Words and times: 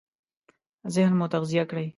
ذهن 0.95 1.13
مو 1.19 1.25
تغذيه 1.33 1.63
کړئ! 1.69 1.87